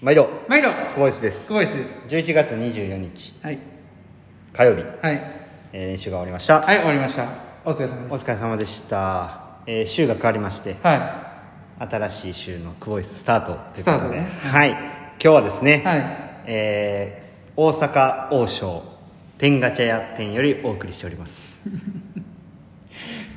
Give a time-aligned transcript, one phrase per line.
[0.00, 0.30] 毎度。
[0.48, 0.70] 毎度。
[0.70, 1.48] 久保井です。
[1.48, 2.06] 久保井です。
[2.08, 3.34] 11月24日。
[3.42, 3.58] はい。
[4.52, 5.20] 火曜日、はい。
[5.72, 7.28] えー練習が終わりました、はい終わりました。
[7.64, 8.24] お疲れ様おです。
[8.24, 10.76] 疲れ様でした、えー週が変わりまして。
[10.82, 11.30] は
[11.78, 13.80] 新しい週の久保井スタートということで。
[13.82, 14.20] スタートね。
[14.50, 14.70] はい。
[14.70, 14.78] 今
[15.18, 16.02] 日はですね、はい。
[16.46, 18.82] えー大阪王将
[19.36, 21.60] 天ガチャ屋店よりお送りしております。
[21.68, 21.70] い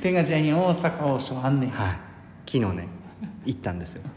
[0.02, 1.70] 天下茶屋に大阪王将あんねん。
[1.70, 1.96] はい。
[2.50, 2.88] 昨日ね
[3.44, 4.02] 行ったんですよ。
[4.02, 4.08] で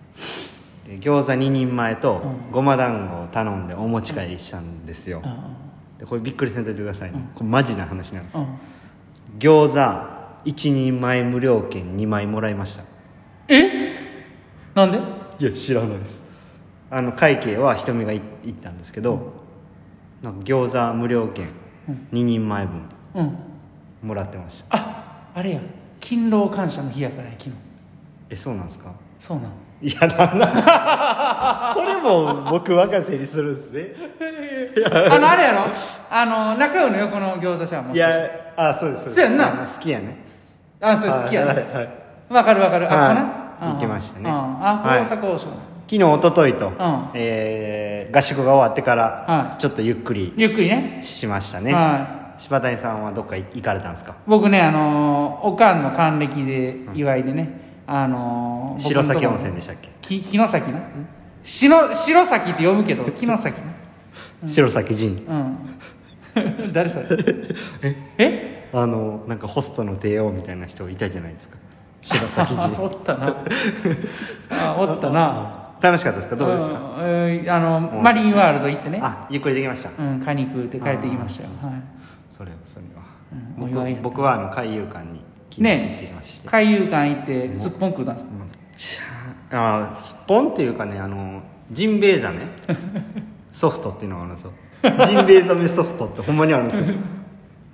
[0.87, 2.51] 餃子2人前とうん。
[2.51, 5.21] ごま団子を頼んでお持ち帰りしたんですよ、
[5.99, 8.49] でこれびっくりせんといてくださいね、これマジな話なんですうんうん。
[9.39, 12.83] 餃子1人前無料券2枚もらいました。
[13.49, 13.95] え？
[14.75, 14.99] なんで？
[15.39, 16.23] いや知らないです。
[16.89, 19.33] あの会計は瞳がい行ったんですけど、
[20.23, 21.49] なんか餃子無料券
[21.89, 22.07] うん。
[22.13, 22.81] 2人前分
[23.15, 23.37] うん。
[24.07, 24.77] もらってました。
[24.77, 25.59] ああれや。
[25.99, 27.51] 勤労感謝の日やからや昨日。
[28.29, 28.93] えそうなんですか？
[29.19, 29.49] そうなの
[29.81, 33.81] いやなんなん それも僕若瀬にするんですね。
[35.11, 35.65] あのあれやろ？
[36.09, 37.93] あの中尾の横の餃子ちゃんも。
[37.93, 38.09] いや
[38.55, 39.45] あそうですそうやんな。
[39.49, 40.17] 好きやね。
[40.81, 41.47] あそれ好きやね。
[41.47, 42.45] はいはい。
[42.45, 42.91] かるわかる。
[42.91, 43.15] あ、はい。
[43.15, 43.21] こ
[43.59, 43.71] こな？
[43.73, 44.29] 行きましたね。
[44.29, 44.35] うん。
[44.35, 45.01] あはい。
[45.01, 45.45] 大阪王将。
[45.89, 47.09] 昨日一昨日と、ん。
[47.13, 49.61] えー合宿が終わってから、はい。
[49.61, 50.99] ちょっとゆっくりゆっくりね。
[51.01, 52.41] しましたね、はい。
[52.41, 54.13] 柴谷さんはどっか行かれたんですか？
[54.25, 59.89] 僕ねあのーおかんの還暦で祝いでね、あのー白崎温泉ででしたっけ？
[60.01, 60.79] き城崎な
[61.43, 65.25] 白白崎って読むけど 城崎な白崎仁。
[65.27, 65.57] うん。
[66.73, 67.07] 誰それ？
[68.17, 68.69] え？
[68.73, 71.57] あのなんかホストの帝王みたいな人いたじゃないですか。
[72.01, 72.83] 白崎 あ仁。
[72.83, 73.35] おったな。
[74.51, 75.63] あおったな。
[75.81, 76.35] 楽しかったですか？
[76.35, 76.77] どうですか、ん。
[76.99, 78.99] えーあのマリンワールド行ってね。
[79.01, 79.89] あゆっくりできました。
[79.97, 80.19] うん。
[80.19, 81.49] カニ食うて帰ってきましたよ。
[81.61, 81.73] はい。
[82.29, 83.03] それはそれは、
[83.59, 83.71] うん。
[83.73, 85.21] 僕僕はあの海遊館に
[85.57, 86.11] ね。
[86.45, 88.21] 海遊館行ってすっぽん食うたんで
[88.77, 89.01] す。
[89.51, 92.39] あすっぽんっていうかねあのジンベエザメ。
[93.51, 94.51] ソフトっていうのがあるんですよ。
[95.05, 96.93] ジンベエザメソフトってほんまにあるんですよ。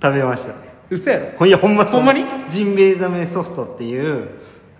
[0.00, 0.54] 食べました。
[0.88, 1.38] 嘘やろ？
[1.38, 2.00] ほんいやほんまそう。
[2.00, 2.24] ほんまに？
[2.48, 4.30] ジンベエザメソフトっていう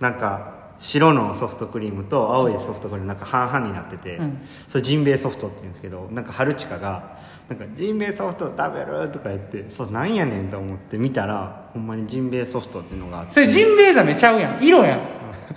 [0.00, 4.38] なんか白のソフトクリームと青いソフトクリームなんか半々になってて、うん。
[4.66, 7.19] それジンベエソフトって言うんですけどなんか春近が
[7.49, 13.32] 「なんかジンベエソフト食べる?」とか言ってそうなんやねんと思って見たらほんまにジンベエソフトっていうのがあって。
[13.32, 14.62] それジンベエザメちゃうやん。
[14.62, 14.99] 色やん。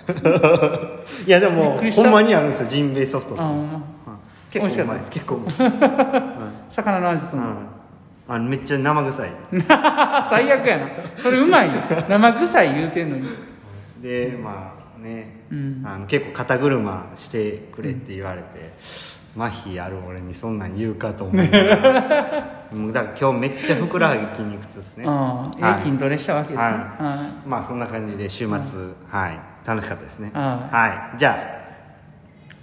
[1.26, 3.82] いやでびもほんまにあるんですよジンベエソフトって、あうん
[4.50, 5.10] 結構うまいです。
[5.10, 5.50] 結構うまい、
[6.70, 7.46] 魚の味すんの？
[7.46, 7.54] うん、
[8.28, 9.30] あのめっちゃ生臭い。
[10.30, 10.86] 最悪やな。
[11.16, 11.74] それうまいよ。
[12.08, 13.28] 生臭い言うてんのに。
[14.02, 15.82] でまあね、うん。
[15.84, 18.72] あの結構肩車してくれって言われて、
[19.38, 21.36] 麻痺ある俺にそんなん言うかと思う。
[22.74, 25.04] もうだから今日めっちゃふくらはぎ筋肉痛ですね。
[25.04, 25.12] うん
[25.58, 25.74] えはい。
[25.78, 26.62] え筋トレしたわけですね。
[26.64, 26.72] はい。
[26.72, 27.16] は
[27.46, 28.56] まあそんな感じで週末、
[29.10, 29.38] はい。
[29.64, 30.30] 楽しかったですね。
[30.34, 30.74] はい。
[30.74, 31.18] はい。
[31.18, 31.58] じゃあい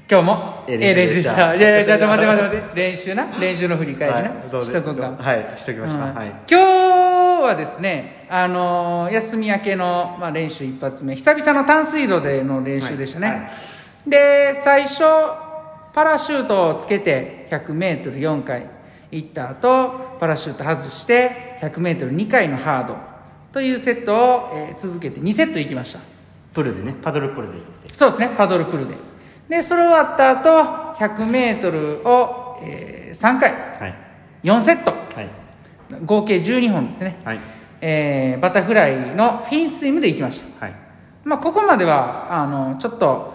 [0.07, 1.55] 今日もええええ練習した。
[1.55, 2.81] いやいやじゃあちょ待って待って待って。
[2.81, 3.25] 練習な？
[3.39, 4.23] 練習の振り返りはい。
[4.23, 5.13] などうぞしとこうか。
[5.17, 5.45] はい。
[5.55, 6.11] しときましょうはい。
[6.49, 11.15] 今日はですね、あのー休み明けの、まあ、練習一発目。
[11.15, 13.37] 久々の淡水路での練習でしたね、はい。
[13.37, 13.45] は
[14.07, 15.03] で最初
[15.95, 18.69] パラシュートをつけて 100m4 回
[19.11, 22.97] 行った後パラシュート外して 100m2 回のハード
[23.53, 25.99] というセットを、えー続けて2セット行きました。
[26.53, 27.93] プルでねパドルプルで行って。
[27.93, 28.95] そうですねパドルプルで。
[29.47, 33.53] でそれ終わった後 100m を、え3回。
[33.53, 33.95] はい。
[34.43, 34.91] 4セット。
[34.91, 35.29] はい。
[36.03, 37.21] 合計12本ですね。
[37.23, 37.39] はい。
[37.79, 40.75] えーバタフライのフィンスイムで行きました、はい。
[41.23, 43.34] まあ、ここまではあのちょっと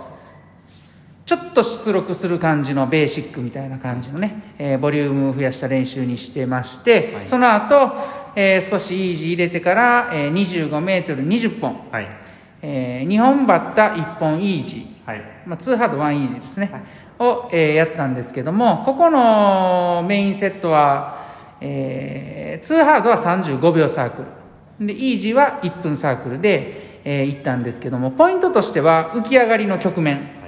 [1.31, 7.27] ちょっと出力する感じのベーシックみたいな感じのね、えーボリュームを増やした練習にしてまして、はい。
[7.27, 7.93] その後、
[8.35, 12.09] えー少しイージー入れてから、えー、25m20 本、はい。
[12.63, 15.09] え2本バッタ1本イージー。
[15.09, 15.23] はい。
[15.47, 16.69] まあ、2ハード1イージーですね、
[17.21, 21.27] を、えーやったんですけどもここのメインセットは、
[21.61, 24.25] えー、2ハードは35秒サーク
[24.81, 24.87] ル。
[24.89, 30.40] でイージーは1分サークルで、えー行ったんですけどもポイントとしては浮き上がりの局面、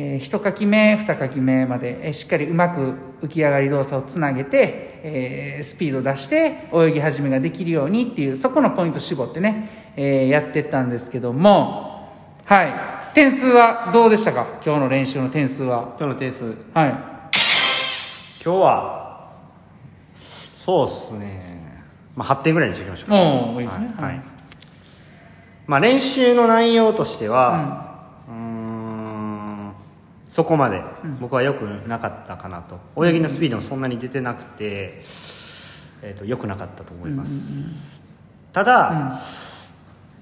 [0.00, 12.14] えー、1書き目2書き目まで、えーしっかりうまく浮き上がり動作をつなげて、えースピード出して泳ぎ始めができるようにっていうそこのポイント絞ってね、えーやってったんですけども
[12.44, 12.72] はい。
[13.14, 14.46] 点数はどうでしたか？
[14.64, 15.96] 今日の練習の点数は。
[15.98, 16.44] 今日の点数。
[16.44, 16.54] はい。
[18.44, 19.30] 今日は
[20.56, 21.82] そうっすね。
[22.14, 23.14] まあ8点ぐらいにしておきましょうか。
[23.16, 23.66] ね。
[23.66, 24.22] はい、はい。
[25.66, 27.87] まあ練習の内容としてはうーん
[30.28, 30.82] そこまで
[31.20, 33.04] 僕は良くなかったかなと。
[33.04, 35.02] 泳ぎのスピードもそんなに出てなくて、
[36.02, 38.02] えー、と良くなかったと思います、
[38.52, 39.18] ただ、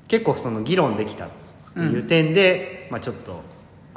[0.09, 1.29] 結構その議論できたっ
[1.75, 3.43] ていう点で、まあ、ちょっと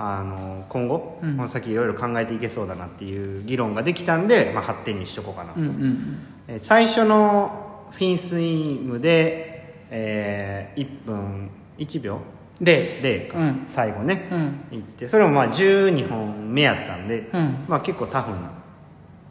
[0.01, 1.35] あの今後、うん。
[1.35, 12.19] この先いろいろ考えていけそうだなっていう議論ができたんで、まあ、8点にしとこうかなと、うんうんえー最初のフィンスイングで、えー1分1秒
[12.59, 13.65] うんで0か、うん。
[13.67, 14.79] 最後ね、うん。
[14.79, 17.65] 行ってそれもまあ12本目やったんで、うん。
[17.67, 18.51] まあ、結構タフな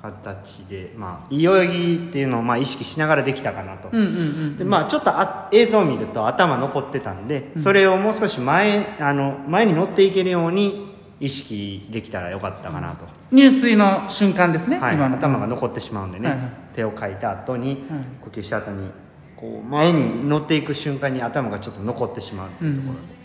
[0.00, 10.88] 形で、まあ、いい泳ぎっていうのをまあ意識しながらできたかなと、うんうんうんでまあ、ちょっとあ映像を見ると頭残ってたんで、それをもう少し前あの前に乗っていけるように
[11.20, 15.16] 意識できたらよかったかなと、入水の瞬間ですね、はい、今の。
[15.16, 16.48] 頭が残ってしまうんでね、はいはい。
[16.74, 17.78] 手をかいた後に、はい
[18.22, 18.88] 呼吸した後に
[19.36, 23.17] こう前に乗っていく瞬間に頭がちょっと残ってしまうっていうところで、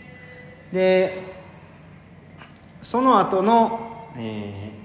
[0.72, 1.34] で
[2.82, 4.84] その後の、えー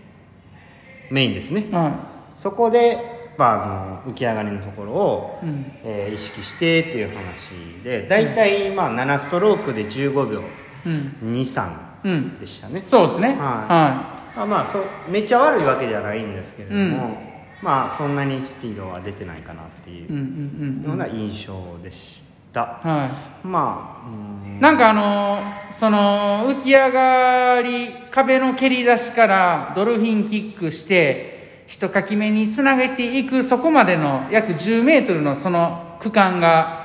[1.11, 1.65] メインですね。
[1.71, 1.91] は
[2.37, 5.65] そこで、まあ、あの浮き上がりのところを、いうん。
[5.83, 7.49] えー意識してっていう話
[7.83, 10.43] で大体、まあ、7ストロークで15秒。
[10.85, 11.15] うん。
[11.31, 12.39] 23うん。
[12.39, 13.29] でしたね、そうですね。
[13.29, 13.37] はい。
[13.37, 17.17] はあまあそうめっちゃ悪いわけではないんですけれども、
[17.61, 22.23] まあそんなにスピードは出てないかなっていい、うんうんうような印象でし
[22.53, 23.07] た、うんは
[23.43, 24.57] まあうん。
[24.57, 36.79] いなんかあのーその浮き上がり壁の蹴り出しからドルフィンキックして一かき目につなげていくそこまでの約10メートルのその区間が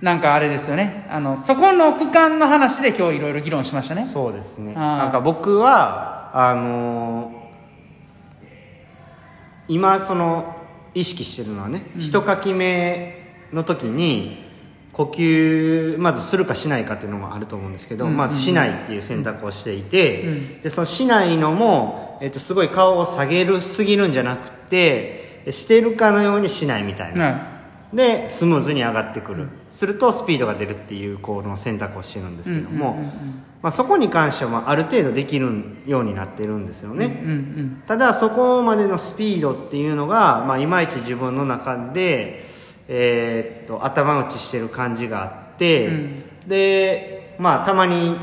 [0.00, 1.06] なんかあれですよね。
[1.10, 4.04] あのそこの区間の話で今日いろいろ議論しましたね。
[4.04, 4.68] そうですね。
[4.68, 4.74] はい。
[4.76, 7.44] なんか僕はあのー
[9.66, 10.56] 今その
[10.94, 14.43] 意識してるのはね、一かき目の時に
[14.94, 18.16] 呼吸まずするかしないかっていうのもあると思うんですけど、うん。
[18.16, 20.60] まずしないっていう選択をしていて、うん。
[20.60, 27.54] でそのしないのも、えっとすごい顔を下げるすぎるんじゃなくてしてるかのようにしないみたいな、は
[27.92, 33.42] でスムーズに上がってくる、するとスピードが出るっていうこの選択をしてるんですけども、うんうんうんうん。
[33.62, 35.48] まあ、そこに関してはまあある程度できる
[35.86, 37.82] ようになってるんですよね、い、うんうん。
[37.86, 42.54] ただそこまでのスピードっていうのが、まあ、いまいち自分の中で、
[42.88, 46.24] えーっと頭打ちしてる感じがあって、うん。
[46.46, 48.16] でまあたまに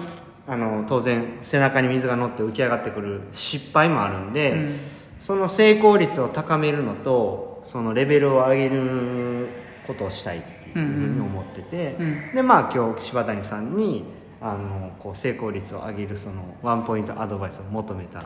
[0.48, 4.80] あの当然背中に水が乗って浮き上がってくる失敗もあるんで、うん。
[5.19, 9.48] その成功率を高めるのとそのレベルを上げる
[9.86, 12.31] ことをしたいっていうふうに思ってて、うん。
[12.34, 14.04] でまあ今日柴谷さんに
[14.42, 18.25] あのこう成功率を上げるそのワンポイントアドバイスを求めたん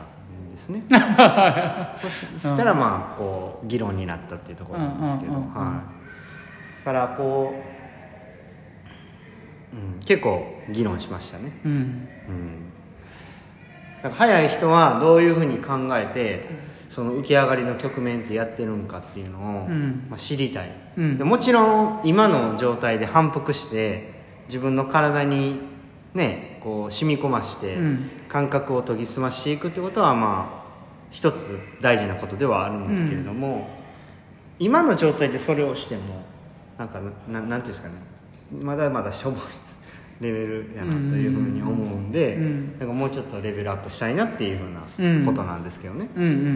[0.50, 0.82] ですね。
[2.00, 5.54] そしたらまあこう議論になったっていうところなんですけど、うんうんうんうん。
[5.54, 6.05] はい、だ
[6.86, 7.52] からこ
[9.74, 11.50] う、うん、結構議論しましたね。
[11.64, 11.72] うん。
[14.04, 14.12] うん。
[14.12, 16.48] 早い人はどういうふうに考えて
[16.88, 20.06] その浮き上がりの局面ってやってるんかっていうのを、うん。
[20.08, 21.18] まあ、知りたい、うん。
[21.18, 24.12] でもちろん今の状態で反復して
[24.46, 25.58] 自分の体に
[26.14, 28.10] ねこう染み込ましてうん。
[28.28, 30.66] 感覚を研ぎ澄ましていくってことはまあ
[31.10, 33.68] 一つ大事なことではあるんですけれども、
[34.60, 36.35] 今の状態でそれをしても
[36.78, 37.94] なんかななんていうんですかね。
[38.62, 39.40] まだまだしょぼい
[40.20, 42.78] レベルやなというふうに思うんで、うん。
[42.78, 46.08] なんかもうちょっとレベルアップしたいなっていうふうなことなんですけどね、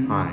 [0.08, 0.30] は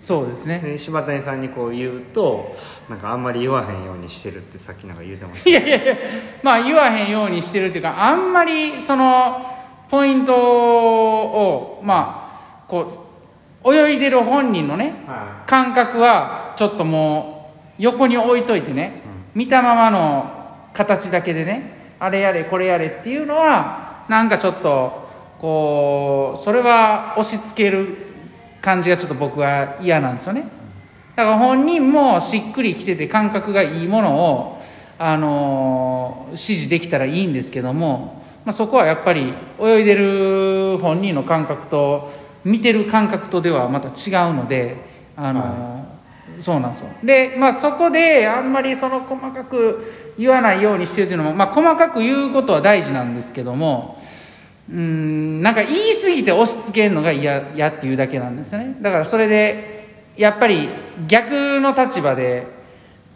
[0.00, 0.58] そうですね。
[0.58, 2.54] いで柴谷さんにこう言うと
[2.90, 5.50] なんかあんまり言わへんようにしてるってさっきなんか言うてました。
[5.50, 5.96] いやいやいや
[6.42, 9.46] まあ言わへんようにしてるっていうかあんまりその
[9.88, 13.03] ポイントをまあこう
[13.64, 19.02] 泳いでる本人のねは感覚はちょっともう横に置いといてね、
[19.34, 25.08] 見たままの形だけでねあれやれこれやれっていうのはなんかちょっと
[25.40, 27.96] こうそれは押し付ける
[28.60, 30.48] 感じがちょっと僕は嫌なんですよね。
[31.16, 34.62] だから本人もしっくりきてて感覚がいいものを、
[34.98, 42.10] あの指示できたらいいんですけども、まあ、そこはやっぱり泳いでる本人の感覚と
[42.44, 44.76] 見てる感覚とではまた違うので、
[45.16, 45.86] あの
[46.38, 46.88] そうなんですよ。
[47.02, 54.02] で、まあ、そこであんまりその細かく言わないようにしてるっていうのも、まあ、細かく言うことは大事なんですけども
[54.70, 58.76] うんなんか言い過ぎて押し付けるのが嫌嫌っていうだけなんですよね。
[58.80, 59.84] だからそれで
[60.16, 60.68] やっぱり
[61.06, 62.46] 逆の立場で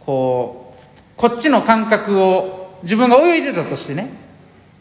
[0.04, 4.10] こうこっちの感覚を自分が泳いでたとしてね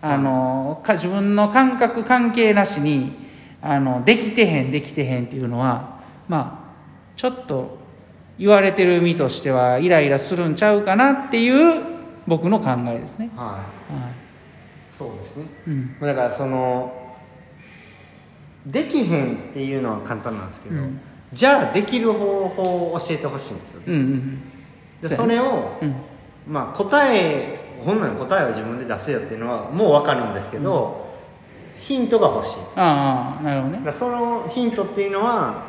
[0.02, 3.27] あのか自分の感覚関係なしに
[3.62, 7.78] あのできてへんできてへんっていうのはまあちょっと
[8.38, 11.82] 言われてる身としてはイライラするんちゃうかなっていう
[12.28, 13.32] 僕の考えですね。
[13.34, 13.64] い、は、はい。
[14.96, 15.46] そうですね。
[15.68, 16.00] いうん。
[16.00, 17.16] だからその
[18.66, 21.00] できへんっていうのは簡単なんですけど、うん。
[21.34, 24.42] じゃあできる方法を教えてほしいんですようんうん
[25.02, 25.96] でそれを、うん。
[26.48, 31.07] まあ、答えほんなん答えは自分で出せよっていうのはもう分かるんですけど、
[31.80, 32.58] ヒントが欲しい。
[32.76, 33.86] ああなるほどね。
[33.86, 35.66] らそのヒントっていうのは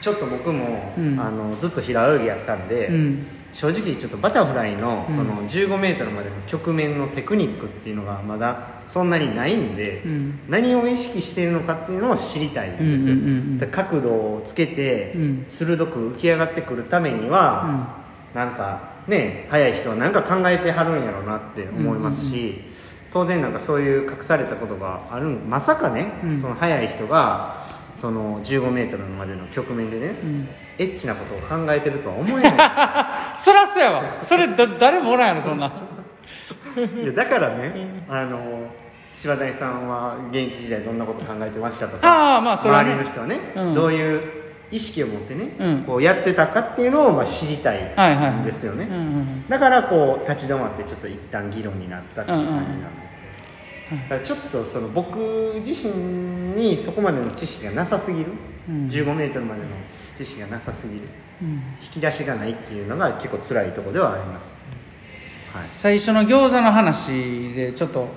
[0.00, 1.20] ちょっと僕も、うん。
[1.20, 3.26] あのずっと平泳ぎやったんで、うん。
[3.52, 5.14] 正直ちょっとバタフライのうん。
[5.14, 10.38] その 15m までの局面のテクニックっていうのがまだそんなにないんで、うん。
[10.48, 13.08] 何を意識しているのかっていうのを知りたいんです。
[13.08, 13.58] よ、うんうんうんうん。
[13.58, 15.44] だから角度をつけてうん。
[15.48, 18.04] 鋭く浮き上がってくるためには、
[18.34, 22.60] なんかね速い人は何か考えてはるんやろうなって思いますし、
[23.10, 26.36] 当然なんかそういう隠されたことがあるんまさかね、うん。
[26.36, 27.64] その速い人が
[27.96, 30.48] その 15m までの局面でね、うん。
[30.78, 32.52] エッチなことを考えてるとは思えない。
[33.38, 34.02] そらそうやわ。
[34.20, 35.72] それだ誰もおらんやろそんな。
[37.02, 38.66] いやだからねあの
[39.14, 42.92] 柴谷さんは現役時代どんなこと考えてましたとかああまあそれはね。
[42.92, 43.74] 周りの人はね、うん。
[43.74, 44.22] どういう
[44.70, 45.84] 意識を持ってね、うん。
[45.84, 47.78] こうやってたかっていうのをまあ知りたい
[48.40, 48.88] んですよね、
[49.48, 53.16] だからこう立ち止まってちょっと一旦議論になったっていう感じなんです
[53.90, 55.94] けど、だからちょっとその僕自身
[56.54, 58.32] にそこまでの知識がなさすぎる、
[58.68, 58.86] うん。
[58.86, 59.68] 1 5メートルまでの
[60.16, 61.00] 知識がなさすぎる。
[61.42, 61.48] うん。
[61.80, 64.54] 引き出しがないっていうのが結構辛いところではあります、
[65.52, 65.62] はい。
[65.62, 68.08] 最初の餃子の話でちょっと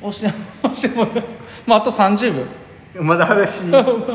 [0.00, 1.06] 押して押しても
[1.66, 2.46] まああと30秒
[3.02, 3.50] まだ話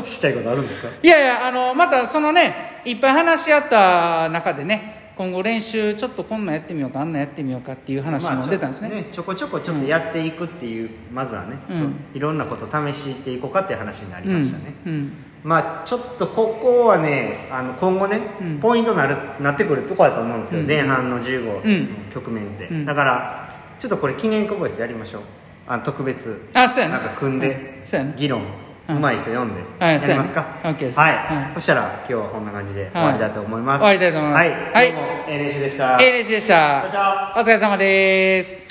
[0.04, 0.88] したいことあるんですか？
[1.02, 11.94] いやいやあのまたそのねいっぱい話し合った中でね今後練習ちょっとこんなんやってみようかあんなんやってみようかっていう話も出たんですね,、まあちょちょこちょこちょっとやっていくっていう、まずはね、うん。
[12.14, 14.92] いろんなこと試していこうかっていう話になりましたね、うん。
[14.92, 15.12] うん。
[15.44, 18.58] まあちょっとここはねあの今後ね、うん。
[18.58, 20.66] ポイントなるなってくるとこだと思うんですよ、うん。
[20.66, 22.04] 前半の15うん。
[22.06, 22.84] の局面って、うん。
[22.84, 25.22] だからちょっとこれ記念コボイスやりましょう。
[25.68, 27.86] あの特別あそうやねなんか組んで、うん。
[27.86, 28.40] そうやね議論。
[28.40, 31.54] うん上手い人読んではいやりますか、はい、はい。
[31.54, 34.42] そしたら今日はこんな感じで終わりだと思います、終わりたいと思います。
[34.42, 34.92] はい、はい。
[34.92, 37.32] どうも A 練習でした、ええ練習でした。
[37.36, 38.63] お疲れ様です